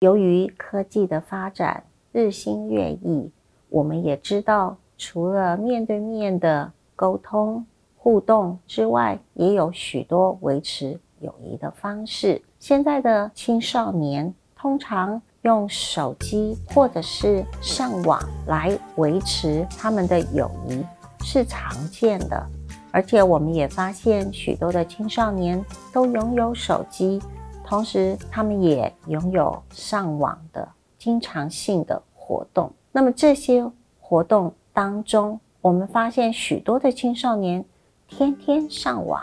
[0.00, 3.32] 由于科技的发展日新月异，
[3.68, 7.66] 我们也知道，除了面对面的沟通
[7.96, 12.40] 互动之外，也有许多维持友谊的方式。
[12.60, 20.80] 现在的青少年通常用手机或者是上网来维持他们的友谊，
[21.24, 22.46] 是常见的。
[22.92, 27.20] 而且我们也发现，许多的青少年都拥有手机，
[27.68, 30.66] 同时他们也拥有上网的
[30.98, 32.72] 经常性的活动。
[32.90, 33.62] 那么这些
[34.00, 37.62] 活动当中，我们发现许多的青少年
[38.08, 39.22] 天天上网，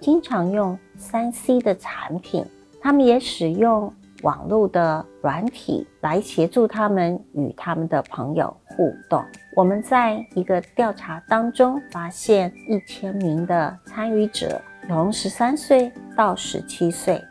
[0.00, 2.44] 经常用三 C 的产品，
[2.80, 3.92] 他们也使用。
[4.22, 9.22] 网络的软体来协助他们与他们的朋友互动。
[9.54, 17.22] 我们在一个调查当中发现，一千名的参与者，从十三岁到十七岁，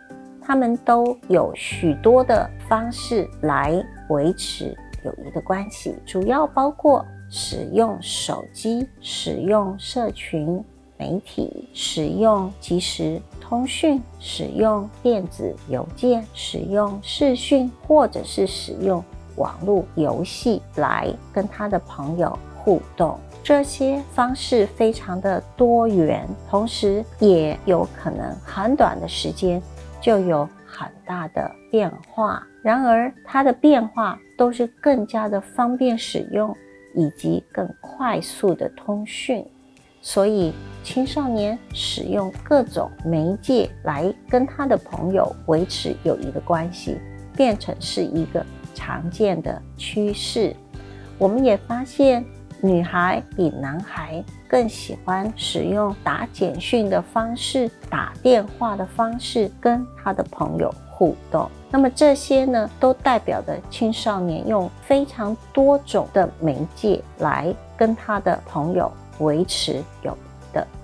[0.45, 10.63] 他们都有许多的方式来维持友谊的关系，主要包括使用手机、使用社群
[10.97, 13.21] 媒体、使用即时。
[13.45, 19.03] 通讯使用电子邮件，使用视讯，或者是使用
[19.35, 29.61] 网络游戏来跟他的朋友互动，这些方式非常的多元，同时也有可能很短的时间
[30.03, 32.45] 就有很大的变化。
[32.61, 36.53] 然而，它的变化都是更加的方便使用，
[36.93, 39.45] 以及更快速的通讯。
[40.01, 46.97] 所以，青少年使用各种媒介来跟他的朋友维持友谊的关系，
[47.37, 50.53] 变成是一个常见的趋势。
[51.17, 52.25] 我们也发现，
[52.61, 54.21] 女孩比男孩
[54.53, 61.49] 更喜欢使用打简讯的方式、打电话的方式跟他的朋友互动。
[61.71, 68.91] 那么这些呢，都代表着青少年用非常多种的媒介来跟他的朋友。
[69.19, 70.32] 维持友谊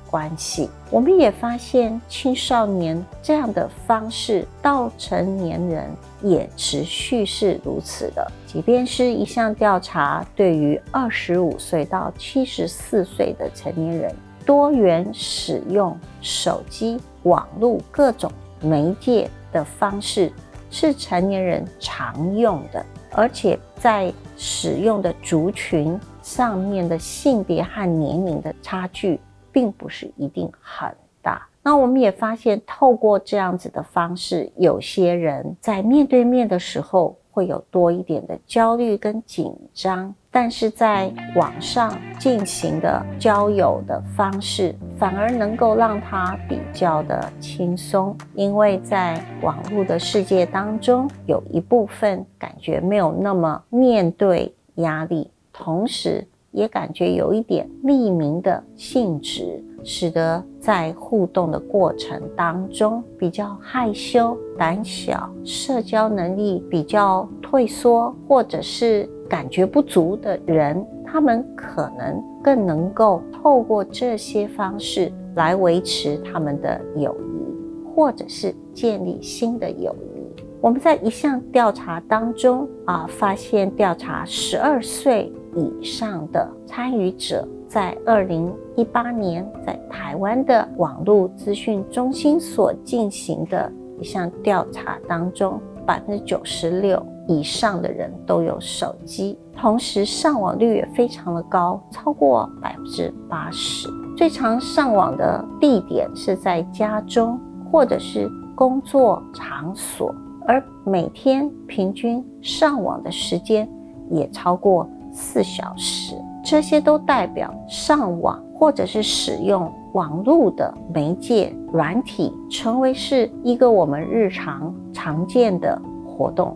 [0.10, 5.90] 关系，我们也发现青少年这样的方式到成年人
[6.22, 8.26] 也持续是如此的。
[8.48, 14.16] 即便是一项调查，对于二十五岁到七十四岁的成年人，
[14.46, 18.32] 多元使用手机、网络各种
[18.62, 20.32] 媒介的方式
[20.72, 26.00] 是成年人常用的，而且在使用的族群。
[26.22, 29.20] 上面的性别和年龄的差距
[29.60, 30.90] 并不是一定很
[31.22, 31.46] 大。
[31.62, 55.30] 那我们也发现，透过这样子的方式，有些人在面对面的时候会有多一点的焦虑跟紧张，但是在网上进行的交友的方式，反而能够让他比较的轻松，因为在网络的世界当中，有一部分感觉没有那么面对压力。
[55.52, 80.20] 同时，也感觉有一点匿名的性质，使得在互动的过程当中比较害羞、胆小、社交能力比较退缩，或者是感觉不足的人，他们可能更能够透过这些方式来维持他们的友谊，或者是建立新的友谊。
[80.62, 85.32] 我们在一项调查当中啊，发现调查十二岁。
[85.60, 103.90] 以上的参与者，在二零一八年在台湾的网络资讯中心所进行的一项调查当中，百分之九十六以上的人都有手机，同时上网率也非常的高，超过百分之八十。
[104.16, 107.40] 最常上网的地点是在家中
[107.72, 110.14] 或者是工作场所，
[110.48, 113.70] 而每天平均上网的时间
[114.10, 114.90] 也超过。
[115.20, 126.56] 四小时，这些都代表上网或者是使用网络的媒介软体，成为是一个我们日常常见的活动。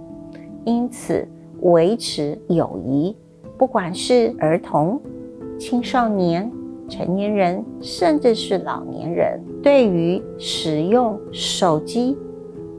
[0.64, 1.28] 因此，
[1.60, 3.16] 维持友谊，
[3.58, 5.00] 不管是儿童、
[5.60, 6.50] 青少年、
[6.88, 12.18] 成年人，甚至是老年人，对于使用手机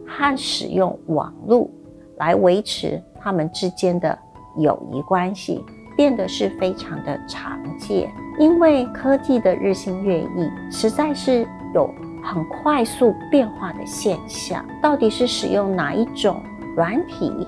[0.07, 1.69] 和使用网络
[2.17, 4.19] 来维持他们之间的。
[4.57, 5.65] 友谊关系
[5.97, 11.93] 变得是非常的常见，因为科技的日新月异，实在是有
[12.23, 14.65] 很快速变化的现象。
[14.83, 16.43] 到底是使用哪一种
[16.77, 17.47] 软体，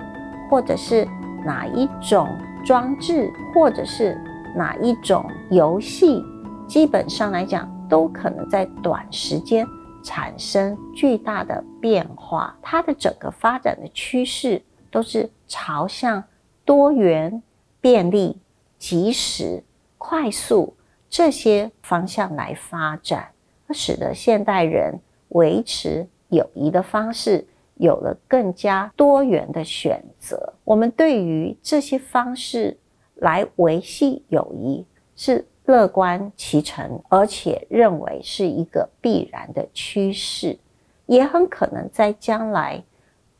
[0.50, 1.06] 或者是
[1.44, 2.28] 哪一种
[2.64, 4.20] 装置，或者是
[4.54, 6.24] 哪一种游戏，
[6.66, 9.66] 基本上来讲，都可能在短时间
[10.02, 12.56] 产生巨大的变化。
[12.62, 14.62] 它的整个发展的趋势。
[14.88, 16.22] 都是朝向
[16.64, 17.42] 多元、
[17.80, 18.38] 便利、
[18.78, 19.62] 及时、
[19.98, 20.74] 快速
[21.08, 23.32] 这些方向来发展，
[23.70, 30.54] 使得现代人维持友谊的方式有了更加多元的选择。
[30.64, 32.76] 我们对于这些方式
[33.14, 34.84] 来维系友谊
[35.14, 40.58] 是乐观其成，而且认为是一个必然的趋势，
[41.06, 42.82] 也很可能在将来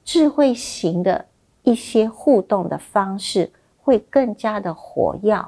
[0.04, 1.26] 智慧型的。
[1.68, 3.50] 一些互动的方式
[3.86, 5.40] 会更加的活跃，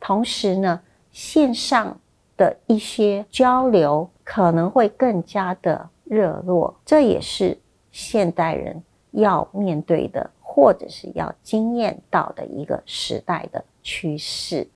[0.00, 1.96] 同时呢，线上
[2.36, 7.56] 的一些交流可能会更加的热络，这也是
[7.92, 14.68] 现代人要面对的，或者是要经验到的一个时代的趋势。